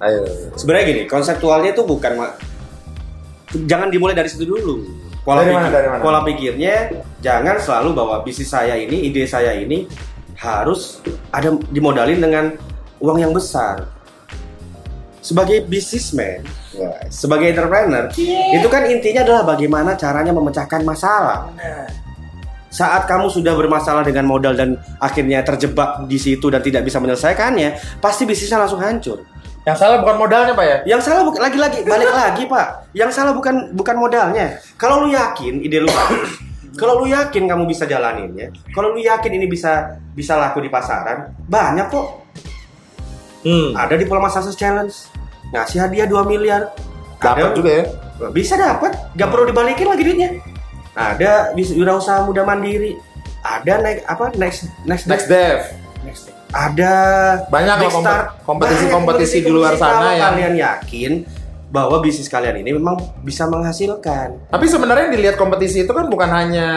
Ayo. 0.00 0.24
Sebenarnya 0.56 0.84
gini, 0.88 1.02
konseptualnya 1.04 1.76
itu 1.76 1.84
bukan 1.84 2.32
jangan 3.68 3.92
dimulai 3.92 4.16
dari 4.16 4.32
situ 4.32 4.48
dulu. 4.48 4.80
Pola 5.20 5.44
Dari 5.44 5.52
pikir, 5.52 5.60
mana, 5.60 5.68
dari 5.68 5.88
mana? 5.92 6.00
pola 6.00 6.20
pikirnya 6.24 6.74
jangan 7.20 7.60
selalu 7.60 7.92
bahwa 7.92 8.16
bisnis 8.24 8.48
saya 8.48 8.72
ini, 8.80 9.12
ide 9.12 9.28
saya 9.28 9.52
ini 9.52 9.84
harus 10.40 11.04
ada 11.28 11.52
dimodalin 11.68 12.16
dengan 12.16 12.56
uang 12.96 13.18
yang 13.20 13.32
besar. 13.36 13.84
Sebagai 15.20 15.68
wah, 16.80 16.96
sebagai 17.12 17.52
entrepreneur, 17.52 18.08
itu 18.56 18.68
kan 18.72 18.88
intinya 18.88 19.20
adalah 19.20 19.42
bagaimana 19.52 19.92
caranya 19.92 20.32
memecahkan 20.32 20.80
masalah. 20.80 21.52
Saat 22.70 23.04
kamu 23.04 23.28
sudah 23.28 23.52
bermasalah 23.52 24.06
dengan 24.06 24.24
modal 24.24 24.56
dan 24.56 24.80
akhirnya 24.96 25.44
terjebak 25.44 26.08
di 26.08 26.16
situ 26.16 26.48
dan 26.48 26.64
tidak 26.64 26.88
bisa 26.88 27.02
menyelesaikannya, 27.02 28.00
pasti 28.00 28.24
bisnisnya 28.24 28.64
langsung 28.64 28.80
hancur. 28.80 29.26
Yang 29.68 29.76
salah 29.76 30.00
bukan 30.00 30.16
modalnya 30.16 30.56
Pak 30.56 30.64
ya? 30.64 30.76
Yang 30.96 31.00
salah 31.04 31.22
bukan 31.26 31.40
lagi-lagi 31.44 31.84
balik 31.84 32.08
lagi 32.08 32.42
pak. 32.48 32.88
Yang 32.96 33.10
salah 33.12 33.36
bukan 33.36 33.76
bukan 33.76 33.96
modalnya. 34.00 34.56
Kalau 34.80 35.04
lu 35.04 35.12
yakin 35.12 35.60
ide 35.60 35.84
lu 35.84 35.90
kalau 36.80 37.04
lu 37.04 37.12
yakin 37.12 37.44
kamu 37.44 37.68
bisa 37.68 37.84
jalaninnya, 37.84 38.54
kalau 38.72 38.96
lu 38.96 39.04
yakin 39.04 39.36
ini 39.36 39.44
bisa 39.50 40.00
bisa 40.16 40.38
laku 40.38 40.64
di 40.64 40.72
pasaran, 40.72 41.34
banyak 41.44 41.92
kok. 41.92 42.29
Hmm. 43.40 43.72
Ada 43.72 43.94
di 43.96 44.04
Pola 44.04 44.28
Sukses 44.28 44.54
Challenge 44.54 44.92
ngasih 45.50 45.78
hadiah 45.80 46.06
2 46.06 46.24
miliar. 46.24 46.70
Dapat 47.16 47.52
juga 47.52 47.70
ya. 47.72 47.84
Bisa 48.30 48.54
dapat, 48.54 48.92
gak 49.12 49.28
perlu 49.28 49.48
dibalikin 49.48 49.88
lagi 49.88 50.02
duitnya. 50.04 50.30
Ada 50.92 51.52
bis- 51.52 51.72
wirausaha 51.72 52.20
muda 52.22 52.44
mandiri. 52.44 52.96
Ada 53.40 53.80
naik 53.80 54.04
apa 54.04 54.24
next 54.36 54.68
next 54.84 55.08
Next 55.08 55.26
Dev. 55.26 55.64
ada 56.50 56.92
Banyak 57.46 57.76
loh 57.78 58.02
kompetisi-kompetisi 58.42 59.46
di 59.46 59.50
luar 59.54 59.78
kompetisi 59.78 59.86
sana 59.86 60.08
yang- 60.10 60.22
kalian 60.26 60.54
yakin 60.58 61.12
bahwa 61.70 62.02
bisnis 62.02 62.26
kalian 62.26 62.58
ini 62.58 62.74
memang 62.74 62.98
bisa 63.22 63.46
menghasilkan. 63.46 64.50
Tapi 64.50 64.66
sebenarnya 64.66 65.06
yang 65.06 65.14
dilihat 65.14 65.36
kompetisi 65.38 65.86
itu 65.86 65.92
kan 65.94 66.10
bukan 66.10 66.26
hanya 66.26 66.68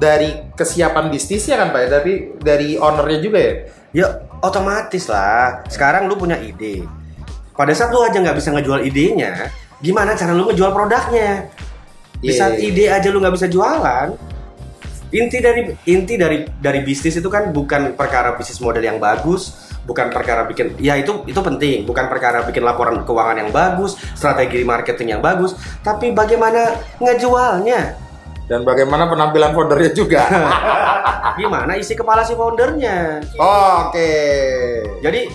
dari 0.00 0.48
kesiapan 0.56 1.12
bisnisnya 1.12 1.60
kan 1.60 1.68
Pak 1.76 1.80
ya, 1.84 1.88
tapi 2.00 2.12
dari 2.40 2.80
ownernya 2.80 3.18
juga 3.20 3.38
ya. 3.38 3.52
Ya 3.90 4.06
otomatis 4.40 5.04
lah. 5.12 5.68
Sekarang 5.68 6.08
lu 6.08 6.16
punya 6.16 6.40
ide. 6.40 6.88
Pada 7.52 7.76
saat 7.76 7.92
lu 7.92 8.00
aja 8.00 8.16
nggak 8.16 8.40
bisa 8.40 8.56
ngejual 8.56 8.80
idenya, 8.88 9.52
gimana 9.84 10.16
cara 10.16 10.32
lu 10.32 10.48
ngejual 10.48 10.72
produknya? 10.72 11.52
Di 12.16 12.32
Iya, 12.32 12.38
saat 12.40 12.54
iya. 12.56 12.72
ide 12.72 12.84
aja 12.88 13.08
lu 13.12 13.20
nggak 13.20 13.36
bisa 13.36 13.52
jualan, 13.52 14.16
inti 15.12 15.38
dari 15.44 15.68
inti 15.84 16.16
dari 16.16 16.48
dari 16.56 16.80
bisnis 16.80 17.20
itu 17.20 17.28
kan 17.28 17.52
bukan 17.52 17.92
perkara 17.92 18.32
bisnis 18.32 18.64
model 18.64 18.80
yang 18.80 18.96
bagus, 18.96 19.70
bukan 19.84 20.08
perkara 20.12 20.46
bikin 20.46 20.76
ya 20.78 20.94
itu 20.94 21.24
itu 21.26 21.40
penting 21.40 21.82
bukan 21.88 22.06
perkara 22.06 22.44
bikin 22.44 22.62
laporan 22.62 23.02
keuangan 23.02 23.36
yang 23.42 23.50
bagus 23.50 23.96
strategi 24.14 24.62
marketing 24.62 25.18
yang 25.18 25.22
bagus 25.24 25.56
tapi 25.80 26.12
bagaimana 26.12 26.78
ngejualnya 27.00 28.09
Dan 28.50 28.66
bagaimana 28.66 29.06
penampilan 29.06 29.54
foundernya 29.54 29.94
juga. 29.94 30.26
gimana 31.38 31.78
isi 31.78 31.94
kepala 31.94 32.26
si 32.26 32.34
foundernya? 32.34 33.22
Oke. 33.38 34.10
jadi 34.98 35.30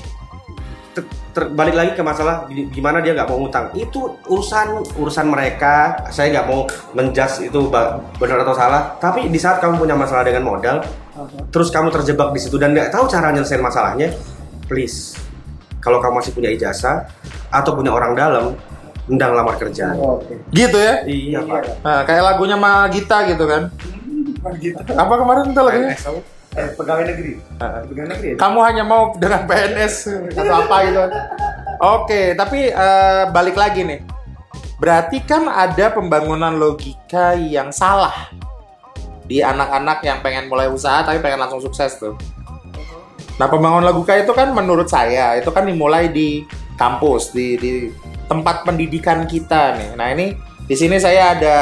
ter- 0.91 1.07
ter- 1.31 1.51
balik 1.55 1.79
lagi 1.79 1.95
ke 1.95 2.03
masalah 2.03 2.43
gi- 2.51 2.67
gimana 2.75 2.99
dia 2.99 3.15
nggak 3.15 3.31
mau 3.31 3.39
ngutang. 3.39 3.71
Itu 3.71 4.19
urusan 4.27 4.99
urusan 4.99 5.31
mereka. 5.31 5.95
Saya 6.11 6.35
nggak 6.35 6.47
mau 6.51 6.67
menjudge 6.91 7.47
itu 7.47 7.71
benar 8.19 8.43
atau 8.43 8.51
salah. 8.51 8.99
Tapi 8.99 9.31
di 9.31 9.39
saat 9.39 9.63
kamu 9.63 9.79
punya 9.79 9.95
masalah 9.95 10.27
dengan 10.27 10.43
modal 10.43 10.83
terus 11.51 11.71
kamu 11.71 11.95
terjebak 11.95 12.35
di 12.35 12.39
situ 12.43 12.59
dan 12.59 12.75
nggak 12.75 12.91
tahu 12.91 13.07
cara 13.07 13.31
nyelesain 13.31 13.63
masalahnya 13.63 14.11
please 14.67 15.15
kalau 15.79 16.03
kamu 16.03 16.19
masih 16.19 16.35
punya 16.35 16.51
ijazah 16.51 17.07
atau 17.47 17.71
punya 17.71 17.95
orang 17.95 18.11
dalam 18.17 18.45
undang 19.05 19.37
lamar 19.37 19.55
kerja 19.61 19.93
Oke. 19.93 20.41
Gitu 20.49 20.77
ya. 20.77 21.05
iya 21.05 21.39
pak 21.45 21.61
Nah, 21.85 22.01
kayak 22.05 22.23
lagunya 22.25 22.57
Ma 22.57 22.89
Gita 22.89 23.25
gitu 23.29 23.45
kan. 23.45 23.69
Apa 24.97 25.13
kemarin 25.21 25.49
itu 25.53 25.61
lagunya? 25.61 25.93
Eh, 26.55 26.67
pegawai 26.73 27.03
negeri. 27.03 27.31
Pegawai 27.59 28.09
negeri. 28.15 28.27
ya? 28.33 28.35
Kamu 28.39 28.59
hanya 28.63 28.83
mau 28.87 29.13
dengan 29.19 29.43
PNS 29.45 29.95
atau 30.33 30.55
apa 30.65 30.75
gitu. 30.87 30.99
Oke, 31.83 32.21
tapi 32.33 32.71
eh, 32.71 33.23
balik 33.29 33.59
lagi 33.59 33.83
nih. 33.83 33.99
Berarti 34.79 35.23
kan 35.23 35.47
ada 35.47 35.91
pembangunan 35.91 36.51
logika 36.55 37.35
yang 37.35 37.71
salah 37.71 38.31
di 39.25 39.41
anak-anak 39.41 40.05
yang 40.05 40.21
pengen 40.21 40.45
mulai 40.45 40.69
usaha 40.69 41.01
tapi 41.01 41.19
pengen 41.19 41.41
langsung 41.45 41.61
sukses 41.61 41.97
tuh. 41.97 42.15
Nah, 43.35 43.51
pembangunan 43.51 43.91
logika 43.91 44.15
itu 44.15 44.31
kan 44.31 44.55
menurut 44.55 44.87
saya 44.87 45.35
itu 45.35 45.51
kan 45.51 45.67
dimulai 45.67 46.07
di 46.07 46.47
kampus, 46.79 47.31
di, 47.35 47.55
di 47.59 47.71
tempat 48.25 48.63
pendidikan 48.63 49.23
kita 49.23 49.75
nih. 49.75 49.89
Nah, 49.93 50.07
ini 50.09 50.33
di 50.61 50.75
sini 50.75 50.97
saya 50.97 51.33
ada 51.33 51.57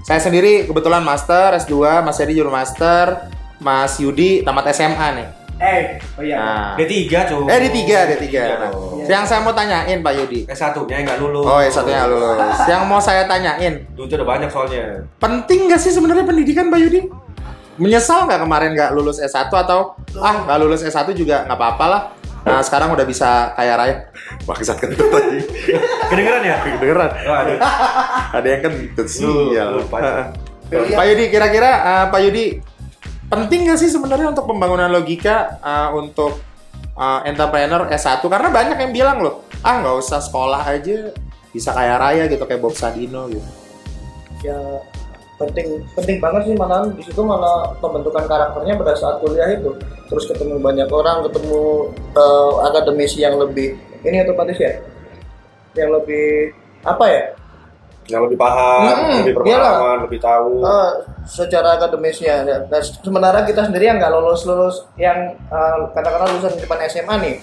saya 0.00 0.18
sendiri 0.18 0.66
kebetulan 0.66 1.02
master 1.02 1.54
S2, 1.56 1.74
Mas 2.00 2.16
Yadi 2.16 2.34
juru 2.34 2.48
master, 2.48 3.26
Mas 3.58 3.98
Yudi 3.98 4.42
tamat 4.42 4.70
SMA 4.70 5.08
nih. 5.14 5.28
Eh, 5.56 5.96
oh 6.14 6.22
iya. 6.22 6.36
Nah, 6.36 6.68
D3 6.76 7.08
cuy 7.08 7.48
eh 7.48 7.60
di 7.64 7.70
tiga, 7.72 7.98
di 8.06 8.16
tiga. 8.22 8.42
Iya 8.44 8.56
Nah, 8.58 8.68
dong. 8.68 9.00
yang 9.02 9.24
saya 9.24 9.40
mau 9.40 9.50
tanyain 9.50 9.98
Pak 9.98 10.12
Yudi. 10.14 10.44
S1 10.46 10.76
nya 10.84 11.00
nggak 11.00 11.16
lulus 11.16 11.42
Oh, 11.42 11.58
ya 11.58 11.70
satunya 11.72 12.04
lulus. 12.04 12.36
Yang 12.68 12.82
mau 12.84 13.00
saya 13.00 13.24
tanyain, 13.24 13.88
duitnya 13.96 14.20
udah 14.20 14.28
banyak 14.28 14.50
soalnya 14.52 15.00
penting 15.16 15.64
nggak 15.66 15.80
sih 15.80 15.90
sebenarnya 15.90 16.22
pendidikan 16.22 16.68
Pak 16.68 16.76
Yudi? 16.76 17.08
Menyesal 17.76 18.24
nggak 18.24 18.40
kemarin 18.40 18.70
nggak 18.72 18.90
lulus 18.92 19.16
S1 19.16 19.48
atau 19.48 19.96
ah 20.16 20.44
nggak 20.44 20.58
lulus 20.60 20.80
S1 20.82 21.08
juga 21.12 21.44
nggak 21.44 21.56
apa-apa 21.56 21.84
lah. 21.88 22.02
Nah 22.46 22.62
sekarang 22.62 22.94
udah 22.94 23.02
bisa 23.02 23.52
kaya 23.58 23.74
raya. 23.74 23.96
Bangsat 24.46 24.78
kentut 24.78 25.10
lagi. 25.10 25.42
kedengeran 26.14 26.42
ya 26.46 26.56
Kedengeran. 26.62 27.10
Waduh. 27.26 27.58
Ada 28.38 28.48
yang 28.48 28.62
kentut 28.62 29.06
sih. 29.10 29.26
Lu, 29.26 29.50
ya. 29.50 29.66
lu, 29.74 29.82
Pak. 29.90 30.38
Yudi 30.70 31.24
kira-kira 31.30 31.70
eh, 31.82 32.04
Pak 32.10 32.20
Yudi 32.22 32.44
penting 33.26 33.66
nggak 33.66 33.78
sih 33.78 33.90
sebenarnya 33.90 34.30
untuk 34.30 34.46
pembangunan 34.46 34.90
logika 34.90 35.58
eh, 35.62 35.88
untuk 35.94 36.42
eh, 36.94 37.20
entrepreneur 37.26 37.86
S1 37.90 38.22
karena 38.22 38.48
banyak 38.50 38.78
yang 38.78 38.92
bilang 38.94 39.18
loh 39.22 39.46
ah 39.62 39.78
nggak 39.82 39.96
usah 39.98 40.18
sekolah 40.18 40.62
aja 40.66 41.14
bisa 41.54 41.70
kaya 41.70 41.98
raya 41.98 42.26
gitu 42.26 42.44
kayak 42.44 42.60
Bob 42.60 42.74
Sadino 42.74 43.30
gitu. 43.30 43.46
ya 44.42 44.58
penting 45.36 45.84
penting 45.92 46.16
banget 46.16 46.48
sih 46.48 46.54
malah 46.56 46.88
di 46.88 47.02
situ 47.04 47.20
malah 47.20 47.72
pembentukan 47.80 48.24
karakternya 48.24 48.74
pada 48.80 48.92
saat 48.96 49.16
kuliah 49.20 49.52
itu. 49.52 49.72
Terus 50.08 50.24
ketemu 50.28 50.56
banyak 50.60 50.88
orang 50.88 51.24
ketemu 51.28 51.92
eh, 52.16 52.52
akademisi 52.64 53.20
yang 53.20 53.36
lebih 53.36 53.76
ini 54.02 54.24
otomatis 54.24 54.58
ya? 54.58 54.72
Yang 55.76 55.90
lebih 56.02 56.26
apa 56.84 57.04
ya? 57.08 57.24
Yang 58.06 58.22
lebih 58.30 58.38
paham, 58.38 58.82
Mm-mm, 58.86 59.14
lebih 59.26 59.34
berpengalaman, 59.34 59.98
lebih 60.06 60.20
tahu. 60.22 60.62
Eh, 60.62 60.92
secara 61.26 61.74
akademisnya 61.74 62.34
ya. 62.46 62.56
Dan 62.70 62.80
sementara 62.80 63.42
kita 63.42 63.66
sendiri 63.66 63.90
yang 63.90 63.98
nggak 63.98 64.14
lulus 64.14 64.46
lulus 64.46 64.76
yang 64.96 65.34
eh, 65.36 65.78
katakanlah 65.92 66.30
lulusan 66.32 66.54
depan 66.56 66.80
SMA 66.88 67.16
nih 67.22 67.36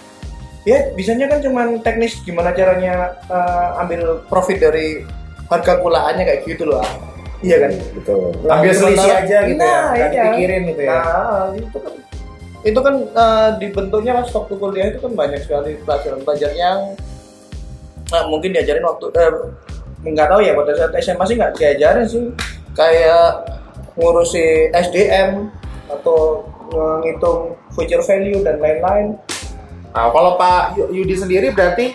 ya 0.64 0.80
bisanya 0.96 1.28
kan 1.28 1.44
cuman 1.44 1.84
teknis 1.84 2.24
gimana 2.24 2.56
caranya 2.56 3.12
eh, 3.28 3.82
ambil 3.84 4.24
profit 4.32 4.64
dari 4.64 5.04
harga 5.52 5.80
gulaannya 5.84 6.24
kayak 6.24 6.48
gitu 6.48 6.64
loh 6.64 6.80
iya 7.44 7.58
kan 7.60 7.72
Betul. 7.94 8.32
Nah, 8.48 8.56
Ambil 8.58 8.72
selisih 8.74 9.12
aja 9.14 9.38
gitu 9.46 9.60
ya, 9.62 9.80
nggak 9.92 10.10
iya. 10.10 10.24
dipikirin 10.24 10.62
gitu 10.72 10.82
ya. 10.82 10.98
Nah, 10.98 11.46
itu 11.54 11.78
kan 11.78 11.94
itu 12.64 12.80
kan 12.80 12.96
eh, 13.12 13.50
dibentuknya 13.60 14.12
pas 14.24 14.30
waktu 14.32 14.54
kuliah 14.56 14.88
itu 14.88 15.00
kan 15.04 15.12
banyak 15.12 15.40
sekali 15.44 15.76
pelajaran-pelajaran 15.84 16.56
yang 16.56 16.80
nah, 18.08 18.24
mungkin 18.32 18.56
diajarin 18.56 18.88
waktu 18.88 19.06
eh, 19.20 19.32
nggak 20.04 20.28
tahu 20.32 20.40
ya 20.44 20.56
pada 20.56 20.72
saat 20.76 20.92
SMA 21.04 21.24
sih 21.28 21.36
nggak 21.36 21.54
diajarin 21.60 22.06
sih 22.08 22.24
kayak 22.74 23.44
ngurusi 24.00 24.72
SDM 24.74 25.52
atau 25.92 26.48
ngitung 27.04 27.54
future 27.76 28.02
value 28.02 28.42
dan 28.42 28.58
lain-lain. 28.58 29.14
Nah, 29.94 30.10
kalau 30.10 30.42
Pak 30.42 30.74
Yu- 30.74 30.90
Yudi 30.90 31.14
sendiri 31.14 31.54
berarti 31.54 31.94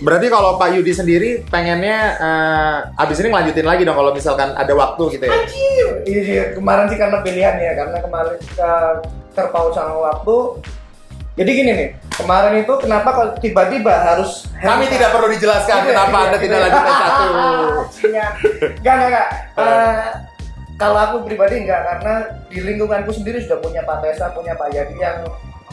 berarti 0.00 0.26
kalau 0.32 0.56
Pak 0.56 0.68
Yudi 0.74 0.92
sendiri 0.96 1.30
pengennya 1.46 1.98
eh, 2.18 2.78
abis 3.02 3.20
ini 3.20 3.28
ngelanjutin 3.30 3.66
lagi 3.66 3.82
dong 3.84 3.96
kalau 3.96 4.10
misalkan 4.10 4.50
ada 4.56 4.72
waktu 4.74 5.02
gitu 5.18 5.24
ya. 5.28 5.36
Iya 6.04 6.20
sih, 6.24 6.36
kemarin 6.56 6.86
sih 6.92 6.98
karena 7.00 7.18
pilihan 7.24 7.56
ya, 7.56 7.72
karena 7.76 7.98
kemarin 8.04 8.36
uh, 8.60 8.94
terpaut 9.32 9.72
sama 9.72 9.96
waktu. 10.12 10.60
Jadi 11.34 11.50
gini 11.50 11.70
nih, 11.74 11.88
kemarin 12.14 12.62
itu 12.62 12.72
kenapa 12.78 13.10
kalau 13.10 13.30
tiba-tiba 13.42 13.90
harus 13.90 14.46
Kami 14.54 14.86
tidak 14.86 15.10
perlu 15.10 15.26
dijelaskan 15.34 15.82
Gitu 15.82 15.90
kenapa 15.90 16.06
gitu 16.06 16.14
ya, 16.14 16.22
Anda 16.22 16.36
gitu 16.38 16.44
tidak 16.46 16.58
ya. 16.58 16.62
lanjut 16.62 16.82
S1. 16.84 17.10
Iya. 18.04 18.26
Enggak, 18.78 18.94
enggak, 18.94 19.08
enggak. 19.10 19.28
Eh, 19.64 20.10
kalau 20.78 20.98
aku 20.98 21.16
pribadi 21.26 21.54
enggak, 21.62 21.82
karena 21.86 22.14
di 22.50 22.58
lingkunganku 22.62 23.10
sendiri 23.10 23.42
sudah 23.42 23.58
punya 23.58 23.82
Pak 23.82 23.98
Tesa, 24.02 24.30
punya 24.30 24.54
Pak 24.54 24.70
Yadi 24.74 24.94
yang 24.98 25.26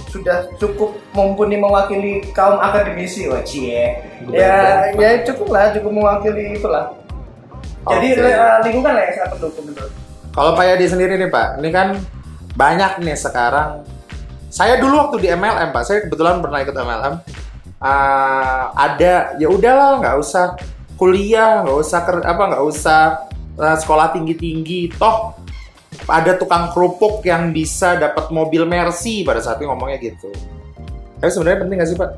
sudah 0.10 0.50
cukup 0.58 0.98
mumpuni 1.14 1.60
mewakili 1.60 2.26
kaum 2.34 2.58
akademisi, 2.58 3.30
wah 3.30 3.44
cie. 3.46 4.02
Ya, 4.32 4.90
ya 4.96 5.10
cukup 5.28 5.54
lah, 5.54 5.76
cukup 5.76 5.92
mewakili 5.92 6.58
itulah. 6.58 6.96
Jadi 7.82 8.08
eh, 8.14 8.58
lingkungan 8.66 8.94
lah 8.94 9.04
yang 9.10 9.16
sangat 9.18 9.32
mendukung 9.38 9.66
betul. 9.74 9.88
Kalau 10.32 10.52
Pak 10.56 10.66
Yadi 10.70 10.86
sendiri 10.88 11.14
nih 11.18 11.30
Pak, 11.34 11.60
ini 11.60 11.70
kan 11.74 11.88
banyak 12.54 13.02
nih 13.02 13.18
sekarang. 13.18 13.84
Saya 14.52 14.78
dulu 14.78 15.08
waktu 15.08 15.18
di 15.24 15.28
MLM 15.32 15.70
Pak, 15.74 15.84
saya 15.84 16.00
kebetulan 16.06 16.40
pernah 16.40 16.60
ikut 16.62 16.76
MLM. 16.76 17.16
Ah, 17.82 18.70
ada 18.78 19.34
ya 19.42 19.48
udahlah 19.50 19.98
nggak 19.98 20.16
usah 20.22 20.54
kuliah, 20.96 21.66
nggak 21.66 21.78
usah 21.82 22.00
ker, 22.06 22.22
apa 22.22 22.44
nggak 22.54 22.64
usah 22.64 23.02
eh, 23.58 23.78
sekolah 23.82 24.14
tinggi 24.14 24.38
tinggi. 24.38 24.82
Toh 24.94 25.41
ada 26.08 26.38
tukang 26.38 26.74
kerupuk 26.74 27.22
yang 27.26 27.54
bisa 27.54 27.98
dapat 27.98 28.30
mobil 28.34 28.66
Mercy 28.66 29.22
pada 29.22 29.42
saat 29.44 29.62
itu 29.62 29.68
ngomongnya 29.70 29.98
gitu. 30.02 30.30
Tapi 31.22 31.30
sebenarnya 31.30 31.60
penting 31.66 31.78
nggak 31.78 31.90
sih 31.90 31.98
Pak? 31.98 32.12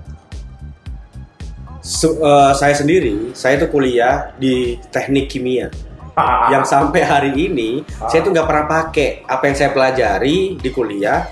Su- 1.83 2.15
eh, 2.15 2.53
saya 2.55 2.73
sendiri, 2.77 3.35
saya 3.35 3.59
tuh 3.59 3.67
kuliah 3.67 4.31
di 4.39 4.79
teknik 4.91 5.27
kimia. 5.27 5.67
yang 6.53 6.61
sampai 6.61 7.01
hari 7.01 7.33
ini 7.33 7.81
saya 8.05 8.21
tuh 8.21 8.29
nggak 8.29 8.45
pernah 8.45 8.65
pakai 8.69 9.25
apa 9.25 9.49
yang 9.49 9.57
saya 9.57 9.73
pelajari 9.73 10.61
di 10.61 10.69
kuliah 10.69 11.25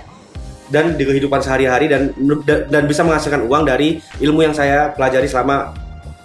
dan 0.74 0.98
di 0.98 1.05
kehidupan 1.05 1.38
sehari-hari 1.38 1.86
dan 1.86 2.10
dan 2.65 2.89
bisa 2.89 3.05
menghasilkan 3.05 3.46
uang 3.46 3.70
dari 3.70 4.01
ilmu 4.17 4.41
yang 4.41 4.58
saya 4.58 4.89
pelajari 4.89 5.29
selama 5.29 5.70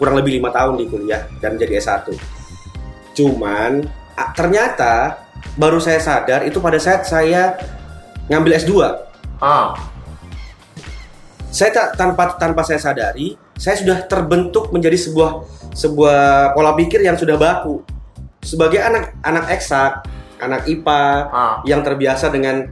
kurang 0.01 0.17
lebih 0.17 0.41
lima 0.41 0.49
tahun 0.49 0.81
di 0.81 0.89
kuliah 0.89 1.29
dan 1.45 1.61
jadi 1.61 1.83
S1. 1.83 2.17
Cuman 3.13 3.85
ternyata 4.33 5.26
baru 5.55 5.79
saya 5.79 6.03
sadar 6.03 6.43
itu 6.43 6.59
pada 6.59 6.83
saat 6.83 7.07
saya 7.07 7.55
ngambil 8.27 8.59
S2 8.59 8.73
Ah, 9.37 9.77
saya 11.53 11.77
tak 11.77 12.01
tanpa 12.01 12.41
tanpa 12.41 12.65
saya 12.65 12.81
sadari 12.81 13.37
saya 13.57 13.77
sudah 13.77 14.05
terbentuk 14.09 14.73
menjadi 14.73 14.97
sebuah 14.97 15.45
sebuah 15.77 16.53
pola 16.57 16.73
pikir 16.77 17.05
yang 17.05 17.21
sudah 17.21 17.37
baku. 17.37 17.85
Sebagai 18.41 18.81
anak 18.81 19.17
anak 19.21 19.53
eksak 19.53 20.09
anak 20.41 20.65
IPA 20.69 21.03
ah. 21.33 21.57
yang 21.69 21.85
terbiasa 21.85 22.33
dengan 22.33 22.69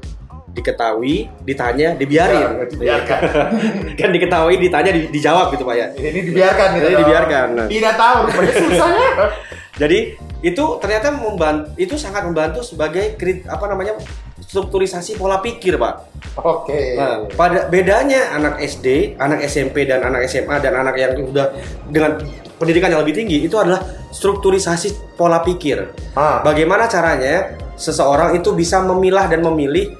diketahui 0.54 1.28
ditanya 1.42 1.98
dibiarin 1.98 2.70
dibiarkan. 2.70 3.20
kan 4.00 4.08
diketahui 4.14 4.54
ditanya 4.62 4.90
di- 4.94 5.10
dijawab 5.10 5.50
gitu 5.52 5.66
pak 5.66 5.74
ya 5.74 5.86
Ini 5.98 6.20
dibiarkan 6.30 6.68
gitu. 6.78 6.86
Dong. 6.86 7.00
dibiarkan. 7.02 7.46
Nah. 7.58 7.66
Tidak 7.66 7.94
tahu, 7.98 8.18
rupanya 8.30 8.54
susah 8.54 8.88
ya. 8.94 9.10
jadi 9.82 9.98
itu 10.44 10.64
ternyata 10.78 11.08
membantu 11.10 11.74
itu 11.74 11.98
sangat 11.98 12.22
membantu 12.22 12.62
sebagai 12.62 13.18
krit, 13.18 13.48
apa 13.50 13.64
namanya 13.66 13.98
strukturisasi 14.38 15.16
pola 15.16 15.40
pikir 15.40 15.74
pak 15.80 16.14
Oke. 16.34 16.98
Nah, 16.98 17.30
pada 17.38 17.70
bedanya 17.70 18.34
anak 18.34 18.58
SD, 18.58 19.14
anak 19.22 19.46
SMP 19.46 19.86
dan 19.86 20.02
anak 20.02 20.26
SMA 20.26 20.58
dan 20.58 20.74
anak 20.74 20.98
yang 20.98 21.14
sudah 21.14 21.54
dengan 21.86 22.18
pendidikan 22.58 22.90
yang 22.90 23.06
lebih 23.06 23.14
tinggi 23.22 23.46
itu 23.46 23.54
adalah 23.54 23.78
strukturisasi 24.10 25.14
pola 25.14 25.38
pikir. 25.46 25.94
Ah. 26.18 26.42
Bagaimana 26.42 26.90
caranya 26.90 27.54
seseorang 27.78 28.34
itu 28.34 28.50
bisa 28.50 28.82
memilah 28.82 29.30
dan 29.30 29.46
memilih 29.46 29.94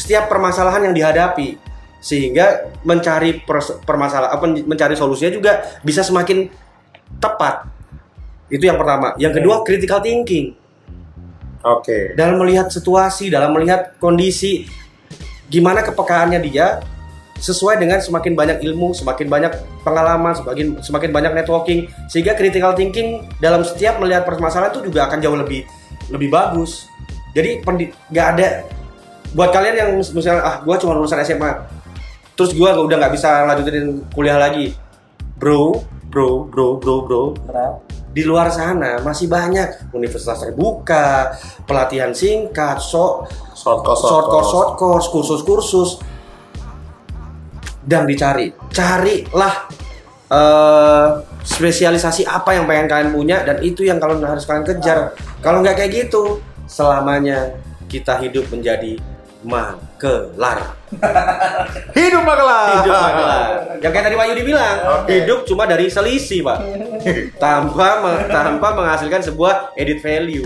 setiap 0.00 0.32
permasalahan 0.32 0.88
yang 0.88 0.94
dihadapi 0.96 1.60
sehingga 2.00 2.72
mencari 2.80 3.44
permasalahan 3.84 4.32
apa 4.32 4.44
mencari 4.64 4.96
solusinya 4.96 5.36
juga 5.36 5.52
bisa 5.84 6.00
semakin 6.00 6.48
tepat. 7.20 7.68
Itu 8.48 8.64
yang 8.64 8.80
pertama. 8.80 9.12
Yang 9.20 9.44
kedua 9.44 9.60
critical 9.62 10.00
thinking 10.00 10.56
Oke. 11.60 12.16
dalam 12.16 12.40
melihat 12.40 12.72
situasi, 12.72 13.28
dalam 13.28 13.52
melihat 13.52 14.00
kondisi, 14.00 14.64
gimana 15.52 15.84
kepekaannya 15.84 16.40
dia 16.40 16.80
sesuai 17.36 17.76
dengan 17.76 18.00
semakin 18.00 18.32
banyak 18.32 18.58
ilmu, 18.64 18.96
semakin 18.96 19.28
banyak 19.28 19.52
pengalaman, 19.84 20.32
semakin 20.32 20.66
semakin 20.80 21.10
banyak 21.12 21.32
networking, 21.36 21.88
sehingga 22.08 22.32
critical 22.32 22.72
thinking 22.72 23.28
dalam 23.44 23.60
setiap 23.60 24.00
melihat 24.00 24.24
permasalahan 24.24 24.72
itu 24.72 24.88
juga 24.88 25.04
akan 25.08 25.20
jauh 25.20 25.36
lebih 25.36 25.68
lebih 26.08 26.32
bagus. 26.32 26.88
Jadi 27.36 27.60
nggak 28.08 28.26
ada 28.36 28.64
buat 29.34 29.50
kalian 29.54 29.74
yang 29.76 29.90
mis- 29.98 30.12
misalnya 30.14 30.42
ah 30.42 30.56
gua 30.62 30.76
cuma 30.78 30.96
lulusan 30.98 31.22
SMA, 31.22 31.50
terus 32.34 32.54
gua 32.56 32.74
udah 32.74 32.96
nggak 32.98 33.14
bisa 33.14 33.46
lanjutin 33.46 34.02
kuliah 34.10 34.38
lagi, 34.38 34.74
bro, 35.38 35.82
bro, 36.10 36.46
bro, 36.50 36.76
bro, 36.82 36.96
bro, 37.06 37.22
di 38.10 38.26
luar 38.26 38.50
sana 38.50 38.98
masih 39.00 39.30
banyak. 39.30 39.94
Universitas 39.94 40.42
terbuka, 40.42 41.30
pelatihan 41.62 42.10
singkat, 42.10 42.82
so, 42.82 43.22
Short 43.54 43.84
course, 43.86 44.02
short 44.02 44.26
course, 44.26 44.48
short 44.50 44.70
course, 44.74 45.06
kursus-kursus, 45.12 45.90
dan 47.86 48.08
dicari, 48.08 48.50
carilah 48.72 49.54
eh, 50.30 51.08
spesialisasi 51.42 52.22
apa 52.28 52.54
yang 52.54 52.64
pengen 52.68 52.86
kalian 52.86 53.10
punya 53.10 53.42
dan 53.42 53.58
itu 53.64 53.82
yang 53.82 53.98
kalau 53.98 54.16
harus 54.20 54.44
kalian 54.44 54.64
kejar. 54.64 55.16
Kalau 55.40 55.64
nggak 55.64 55.76
kayak 55.76 55.92
gitu, 56.06 56.38
selamanya 56.68 57.56
kita 57.90 58.20
hidup 58.22 58.46
menjadi 58.54 59.00
magelar. 59.44 60.76
Hidup 61.96 62.22
Magelang. 62.26 62.82
Hidup 62.82 62.94
magelar. 62.94 63.48
Yang 63.78 63.92
kayak 63.94 64.04
tadi 64.10 64.16
Wahyudi 64.18 64.42
bilang, 64.42 64.76
hidup 65.06 65.38
cuma 65.46 65.64
dari 65.64 65.86
selisih, 65.86 66.42
Pak. 66.42 66.58
tanpa 67.42 67.88
me- 68.02 68.26
tanpa 68.26 68.68
menghasilkan 68.74 69.22
sebuah 69.22 69.72
edit 69.78 70.02
value. 70.02 70.44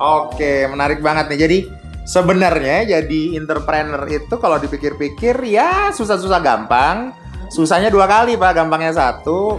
Oke, 0.00 0.68
menarik 0.68 1.00
banget 1.00 1.32
nih. 1.32 1.38
Jadi 1.48 1.58
sebenarnya 2.04 3.00
jadi 3.00 3.22
entrepreneur 3.36 4.04
itu 4.08 4.34
kalau 4.40 4.56
dipikir-pikir 4.60 5.36
ya 5.48 5.92
susah-susah 5.92 6.40
gampang. 6.40 7.12
Susahnya 7.50 7.90
dua 7.90 8.06
kali 8.06 8.38
pak, 8.38 8.54
gampangnya 8.54 8.94
satu. 8.94 9.58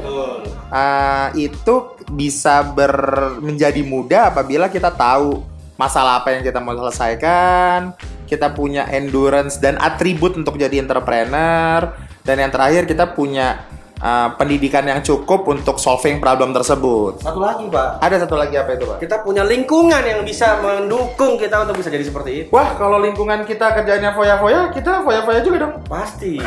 Ah, 0.72 1.28
itu 1.36 2.00
bisa 2.08 2.64
ber 2.64 2.96
menjadi 3.44 3.84
mudah 3.84 4.32
apabila 4.32 4.72
kita 4.72 4.96
tahu 4.96 5.44
masalah 5.76 6.24
apa 6.24 6.32
yang 6.32 6.46
kita 6.46 6.64
mau 6.64 6.72
selesaikan, 6.72 7.92
kita 8.32 8.56
punya 8.56 8.88
endurance 8.88 9.60
dan 9.60 9.76
atribut 9.76 10.40
untuk 10.40 10.56
jadi 10.56 10.80
entrepreneur, 10.80 11.92
dan 12.24 12.36
yang 12.40 12.48
terakhir 12.48 12.88
kita 12.88 13.12
punya 13.12 13.68
ah, 14.02 14.34
pendidikan 14.36 14.84
yang 14.84 15.00
cukup 15.06 15.46
untuk 15.48 15.78
solving 15.78 16.18
problem 16.18 16.52
tersebut. 16.52 17.22
Satu 17.22 17.40
lagi, 17.40 17.70
Pak. 17.70 18.02
Ada 18.02 18.26
satu 18.26 18.36
lagi 18.36 18.58
apa 18.58 18.74
itu 18.76 18.86
pak? 18.90 18.98
Kita 19.00 19.22
punya 19.22 19.46
lingkungan 19.46 20.02
yang 20.02 20.26
bisa 20.26 20.58
mendukung 20.60 21.38
kita 21.38 21.64
untuk 21.64 21.78
bisa 21.78 21.94
jadi 21.94 22.04
seperti 22.04 22.32
itu. 22.46 22.50
Wah, 22.50 22.74
kalau 22.76 22.98
lingkungan 22.98 23.46
kita 23.46 23.72
kerjanya 23.78 24.12
foya-foya, 24.18 24.74
kita 24.74 25.06
foya-foya 25.06 25.40
juga 25.46 25.70
dong. 25.70 25.74
Pasti. 25.86 26.42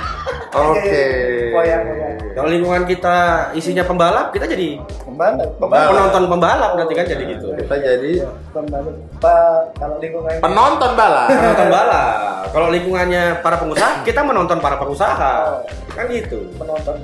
Oke. 0.70 1.04
Foya-foya. 1.50 2.08
Kalau 2.30 2.48
lingkungan 2.48 2.86
kita 2.86 3.50
isinya 3.58 3.82
pembalap, 3.82 4.30
kita 4.30 4.46
jadi 4.46 4.78
Pembalap. 5.02 5.50
Pembalap. 5.58 5.90
penonton 5.90 6.22
pembalap 6.30 6.70
berarti 6.78 6.94
kan 6.94 7.04
jadi 7.10 7.24
gitu. 7.36 7.46
Kita 7.58 7.74
jadi 7.76 8.12
Pembalap. 8.54 8.94
Pak, 9.18 9.76
kalau 9.76 9.96
lingkungan 9.98 10.32
penonton 10.38 10.90
balap. 10.94 11.28
Penonton 11.28 11.68
balap. 11.68 12.16
Kalau 12.50 12.68
lingkungannya 12.70 13.22
para 13.42 13.56
pengusaha, 13.58 14.02
kita 14.06 14.20
menonton 14.22 14.58
para 14.62 14.78
pengusaha. 14.78 15.34
Kan 15.90 16.06
gitu. 16.06 16.54
penonton 16.54 16.99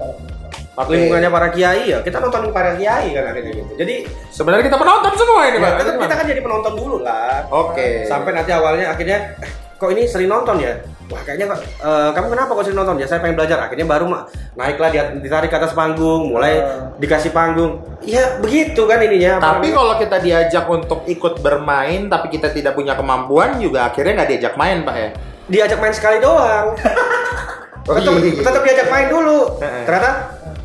Oke. 0.77 0.93
Lingkungannya 0.93 1.31
para 1.33 1.49
kiai 1.57 1.89
ya, 1.89 2.05
kita 2.05 2.21
nonton 2.21 2.53
para 2.53 2.77
kiai 2.77 3.17
kan 3.17 3.33
akhirnya 3.33 3.53
gitu. 3.65 3.73
Jadi 3.81 3.95
Sebenarnya 4.29 4.65
kita 4.69 4.77
penonton 4.77 5.13
semua 5.17 5.49
ini, 5.49 5.57
ya, 5.57 5.65
Pak. 5.65 5.73
tetap 5.81 5.95
kita 6.05 6.15
kan 6.21 6.27
jadi 6.29 6.41
penonton 6.45 6.73
dulu 6.77 6.97
lah. 7.01 7.49
Oke. 7.49 8.05
Sampai 8.05 8.37
nanti 8.37 8.53
awalnya 8.53 8.93
akhirnya 8.93 9.41
eh, 9.41 9.51
kok 9.81 9.89
ini 9.89 10.05
sering 10.05 10.29
nonton 10.29 10.61
ya? 10.61 10.77
Wah 11.09 11.23
kayaknya 11.25 11.49
eh, 11.57 12.11
kamu 12.13 12.29
kenapa 12.29 12.51
kok 12.53 12.65
sering 12.69 12.77
nonton? 12.77 13.01
Ya 13.01 13.09
saya 13.09 13.25
pengen 13.25 13.41
belajar. 13.41 13.57
Akhirnya 13.57 13.89
baru 13.89 14.05
naiklah 14.53 14.91
dia 14.93 15.17
ditarik 15.17 15.49
ke 15.49 15.57
atas 15.57 15.73
panggung, 15.73 16.29
mulai 16.37 16.61
dikasih 17.01 17.33
panggung. 17.33 17.81
Ya 18.05 18.37
begitu 18.45 18.85
kan 18.85 19.01
ininya. 19.01 19.41
Tapi 19.41 19.73
kalau 19.73 19.97
kita 19.97 20.21
diajak 20.21 20.69
untuk 20.69 21.09
ikut 21.09 21.41
bermain, 21.41 22.13
tapi 22.13 22.29
kita 22.29 22.53
tidak 22.53 22.77
punya 22.77 22.93
kemampuan, 22.93 23.57
juga 23.65 23.89
akhirnya 23.89 24.13
nggak 24.21 24.29
diajak 24.29 24.55
main, 24.61 24.85
Pak 24.85 24.97
ya. 25.01 25.11
diajak 25.47 25.79
main 25.81 25.95
sekali 25.97 26.21
doang. 26.21 26.77
Oh, 27.87 27.95
tetap, 27.95 28.19
iya. 28.19 28.43
tetap 28.43 28.63
diajak 28.67 28.89
main 28.91 29.07
dulu. 29.07 29.39
Heeh. 29.63 29.85
Ternyata 29.87 30.11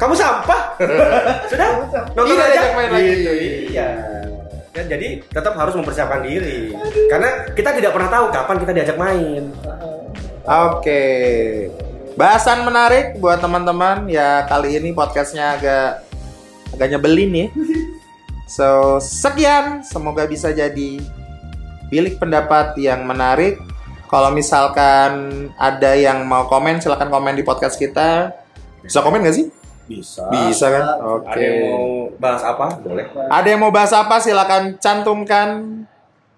kamu 0.01 0.13
sampah. 0.17 0.61
Sudah 1.53 1.67
nonton 2.17 2.33
aja. 2.33 2.49
diajak 2.49 2.73
main 2.73 2.89
lagi. 2.89 3.11
Gitu, 3.13 3.31
iya. 3.69 3.87
Dan 4.71 4.85
jadi 4.89 5.07
tetap 5.29 5.53
harus 5.53 5.77
mempersiapkan 5.77 6.25
diri. 6.25 6.73
Karena 7.11 7.45
kita 7.53 7.77
tidak 7.77 7.91
pernah 7.93 8.09
tahu 8.09 8.25
kapan 8.33 8.57
kita 8.57 8.71
diajak 8.73 8.97
main. 8.97 9.53
Oke. 10.49 11.03
Bahasan 12.17 12.65
menarik 12.65 13.21
buat 13.21 13.37
teman-teman. 13.37 14.09
Ya 14.09 14.49
kali 14.49 14.81
ini 14.81 14.89
podcastnya 14.89 15.61
agak 15.61 16.01
agak 16.73 16.87
nyebelin 16.97 17.31
ya. 17.31 17.47
So 18.51 18.99
sekian. 18.99 19.79
Semoga 19.85 20.27
bisa 20.27 20.51
jadi 20.51 20.99
bilik 21.87 22.17
pendapat 22.17 22.75
yang 22.81 23.05
menarik. 23.07 23.61
Kalau 24.11 24.27
misalkan 24.35 25.11
ada 25.55 25.95
yang 25.95 26.27
mau 26.27 26.43
komen, 26.51 26.83
silahkan 26.83 27.07
komen 27.07 27.31
di 27.31 27.47
podcast 27.47 27.79
kita. 27.79 28.35
Bisa 28.83 28.99
komen 28.99 29.23
nggak 29.23 29.37
sih? 29.39 29.47
Bisa. 29.87 30.27
Bisa 30.27 30.67
kan? 30.67 30.83
Oke. 30.99 31.31
Ada 31.31 31.39
yang 31.39 31.57
mau 31.63 31.87
bahas 32.19 32.43
apa? 32.43 32.67
Boleh. 32.83 33.07
Ada 33.31 33.47
yang 33.47 33.61
mau 33.63 33.71
bahas 33.71 33.95
apa? 33.95 34.19
Silakan 34.19 34.75
cantumkan 34.83 35.47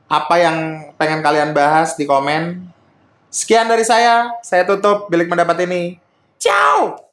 apa 0.06 0.36
yang 0.38 0.58
pengen 1.02 1.26
kalian 1.26 1.50
bahas 1.58 1.98
di 1.98 2.06
komen. 2.06 2.62
Sekian 3.34 3.66
dari 3.66 3.82
saya. 3.82 4.30
Saya 4.46 4.70
tutup 4.70 5.10
bilik 5.10 5.26
pendapat 5.26 5.66
ini. 5.66 5.98
Ciao. 6.38 7.04